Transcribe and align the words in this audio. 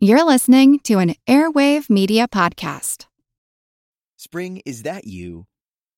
You're 0.00 0.22
listening 0.22 0.78
to 0.84 1.00
an 1.00 1.16
Airwave 1.26 1.90
Media 1.90 2.28
Podcast. 2.28 3.06
Spring, 4.16 4.62
is 4.64 4.84
that 4.84 5.08
you? 5.08 5.46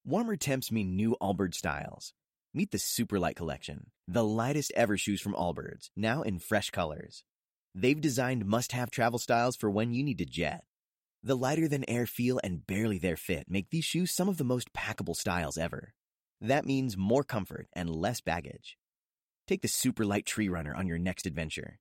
Warmer 0.07 0.37
temps 0.37 0.73
mean 0.73 0.97
new 0.97 1.19
Allbirds 1.21 1.57
styles. 1.57 2.15
Meet 2.55 2.71
the 2.71 2.79
Superlight 2.79 3.37
Collection, 3.37 3.91
the 4.09 4.25
lightest 4.25 4.73
ever 4.75 4.97
shoes 4.97 5.21
from 5.21 5.35
Allbirds, 5.35 5.91
now 5.95 6.23
in 6.23 6.39
fresh 6.39 6.71
colors. 6.71 7.25
They've 7.75 8.01
designed 8.01 8.47
must 8.47 8.73
have 8.73 8.91
travel 8.91 9.19
styles 9.19 9.55
for 9.55 9.71
when 9.71 9.93
you 9.93 10.03
need 10.03 10.17
to 10.17 10.25
jet. 10.25 10.65
The 11.23 11.37
lighter 11.37 11.69
than 11.69 11.85
air 11.87 12.07
feel 12.07 12.41
and 12.43 12.67
barely 12.67 12.97
there 12.97 13.19
fit 13.19 13.51
make 13.51 13.69
these 13.69 13.85
shoes 13.85 14.11
some 14.11 14.31
of 14.31 14.39
the 14.39 14.45
most 14.45 14.73
packable 14.73 15.15
styles 15.15 15.59
ever. 15.59 15.93
That 16.41 16.65
means 16.65 16.97
more 16.97 17.23
comfort 17.23 17.69
and 17.75 17.95
less 17.95 18.23
baggage. 18.23 18.79
Take 19.47 19.61
the 19.61 19.69
Superlight 19.69 20.25
Tree 20.25 20.49
Runner 20.49 20.75
on 20.75 20.87
your 20.87 20.99
next 20.99 21.27
adventure. 21.27 21.81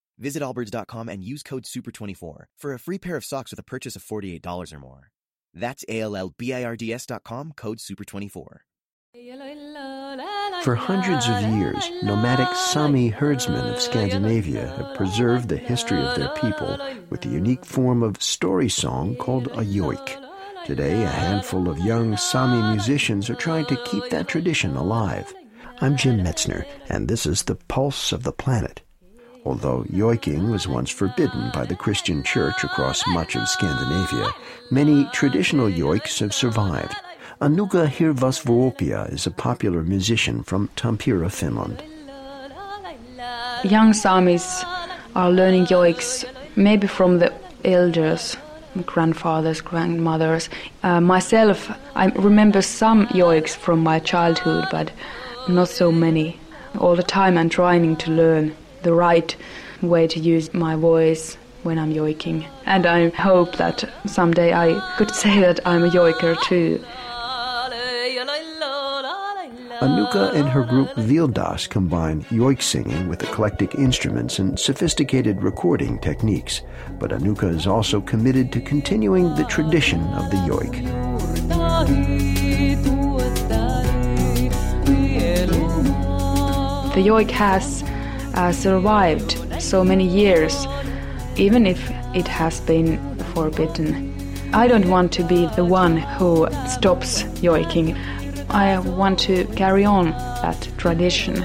Visit 0.21 0.43
allbirds.com 0.43 1.09
and 1.09 1.23
use 1.23 1.41
code 1.41 1.63
SUPER24 1.63 2.45
for 2.55 2.73
a 2.73 2.79
free 2.79 2.99
pair 2.99 3.15
of 3.15 3.25
socks 3.25 3.49
with 3.51 3.59
a 3.59 3.63
purchase 3.63 3.95
of 3.95 4.03
$48 4.03 4.71
or 4.71 4.77
more. 4.79 5.09
That's 5.51 5.83
A-L-L-B-I-R-D-S.com, 5.89 7.53
code 7.57 7.79
SUPER24. 7.79 8.57
For 10.63 10.75
hundreds 10.75 11.27
of 11.27 11.41
years, 11.41 11.89
nomadic 12.03 12.53
Sami 12.53 13.09
herdsmen 13.09 13.67
of 13.73 13.81
Scandinavia 13.81 14.67
have 14.77 14.95
preserved 14.95 15.49
the 15.49 15.57
history 15.57 16.01
of 16.01 16.15
their 16.15 16.29
people 16.35 16.77
with 17.09 17.25
a 17.25 17.29
unique 17.29 17.65
form 17.65 18.03
of 18.03 18.21
story 18.21 18.69
song 18.69 19.15
called 19.15 19.47
a 19.47 19.65
yoik. 19.65 20.23
Today, 20.65 21.03
a 21.03 21.09
handful 21.09 21.67
of 21.67 21.79
young 21.79 22.15
Sami 22.15 22.75
musicians 22.75 23.27
are 23.27 23.35
trying 23.35 23.65
to 23.65 23.83
keep 23.85 24.07
that 24.11 24.27
tradition 24.27 24.75
alive. 24.75 25.33
I'm 25.81 25.97
Jim 25.97 26.19
Metzner, 26.19 26.67
and 26.89 27.07
this 27.07 27.25
is 27.25 27.41
the 27.43 27.55
Pulse 27.55 28.11
of 28.11 28.21
the 28.21 28.31
Planet. 28.31 28.83
Although 29.43 29.85
yoiking 29.91 30.51
was 30.51 30.67
once 30.67 30.91
forbidden 30.91 31.49
by 31.51 31.65
the 31.65 31.75
Christian 31.75 32.21
church 32.21 32.63
across 32.63 33.05
much 33.07 33.35
of 33.35 33.47
Scandinavia, 33.47 34.31
many 34.69 35.09
traditional 35.13 35.67
yoiks 35.67 36.19
have 36.19 36.33
survived. 36.33 36.95
Annukka 37.41 37.87
Hirvasvuopio 37.87 39.11
is 39.11 39.25
a 39.25 39.31
popular 39.31 39.81
musician 39.81 40.43
from 40.43 40.69
Tampere, 40.75 41.31
Finland. 41.31 41.83
Young 43.63 43.93
Samis 43.93 44.63
are 45.15 45.31
learning 45.31 45.65
yoiks 45.65 46.23
maybe 46.55 46.85
from 46.85 47.17
the 47.17 47.33
elders, 47.65 48.37
grandfathers, 48.85 49.59
grandmothers. 49.59 50.49
Uh, 50.83 51.01
myself, 51.01 51.71
I 51.95 52.07
remember 52.09 52.61
some 52.61 53.07
yoiks 53.07 53.55
from 53.55 53.79
my 53.79 53.97
childhood, 53.97 54.67
but 54.69 54.91
not 55.49 55.69
so 55.69 55.91
many. 55.91 56.39
All 56.77 56.95
the 56.95 57.03
time 57.03 57.39
I'm 57.39 57.49
trying 57.49 57.95
to 57.97 58.11
learn 58.11 58.55
the 58.83 58.93
right 58.93 59.35
way 59.81 60.07
to 60.07 60.19
use 60.19 60.53
my 60.53 60.75
voice 60.75 61.37
when 61.63 61.77
I'm 61.77 61.93
yoiking. 61.93 62.45
And 62.65 62.85
I 62.85 63.09
hope 63.09 63.57
that 63.57 63.83
someday 64.05 64.53
I 64.53 64.95
could 64.97 65.11
say 65.11 65.39
that 65.41 65.59
I'm 65.65 65.83
a 65.83 65.89
yoiker 65.89 66.41
too. 66.43 66.83
Annukka 69.81 70.35
and 70.35 70.47
her 70.47 70.63
group 70.63 70.89
Vildas 70.89 71.67
combine 71.67 72.21
yoik 72.25 72.61
singing 72.61 73.09
with 73.09 73.23
eclectic 73.23 73.73
instruments 73.73 74.37
and 74.37 74.59
sophisticated 74.59 75.41
recording 75.41 75.97
techniques. 75.97 76.61
But 76.99 77.09
Annukka 77.09 77.49
is 77.55 77.65
also 77.65 77.99
committed 77.99 78.51
to 78.51 78.61
continuing 78.61 79.33
the 79.33 79.43
tradition 79.45 80.01
of 80.13 80.29
the 80.29 80.37
yoik. 80.37 80.73
The 86.93 87.01
yoik 87.01 87.31
has 87.31 87.83
uh, 88.35 88.51
survived 88.51 89.37
so 89.61 89.83
many 89.83 90.07
years, 90.07 90.67
even 91.35 91.65
if 91.65 91.89
it 92.13 92.27
has 92.27 92.59
been 92.61 92.99
forbidden. 93.33 94.11
I 94.53 94.67
don't 94.67 94.89
want 94.89 95.13
to 95.13 95.23
be 95.23 95.45
the 95.55 95.63
one 95.63 95.97
who 95.97 96.47
stops 96.67 97.23
yoiking. 97.41 97.95
I 98.49 98.79
want 98.79 99.17
to 99.19 99.45
carry 99.55 99.85
on 99.85 100.11
that 100.41 100.67
tradition. 100.77 101.41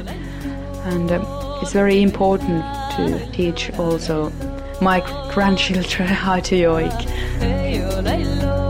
And 0.86 1.12
uh, 1.12 1.58
it's 1.62 1.72
very 1.72 2.02
important 2.02 2.64
to 2.96 3.30
teach 3.32 3.70
also 3.78 4.32
my 4.80 5.00
grandchildren 5.32 6.08
how 6.08 6.40
to 6.40 6.56
yoik. 6.56 8.65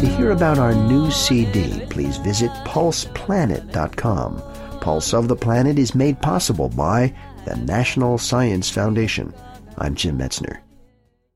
To 0.00 0.08
hear 0.08 0.30
about 0.30 0.58
our 0.58 0.74
new 0.74 1.10
CD, 1.10 1.84
please 1.90 2.16
visit 2.16 2.50
pulseplanet.com. 2.64 4.42
Pulse 4.80 5.12
of 5.12 5.28
the 5.28 5.36
Planet 5.36 5.78
is 5.78 5.94
made 5.94 6.22
possible 6.22 6.70
by 6.70 7.14
the 7.44 7.56
National 7.56 8.16
Science 8.16 8.70
Foundation. 8.70 9.34
I'm 9.76 9.94
Jim 9.94 10.16
Metzner. 10.16 10.60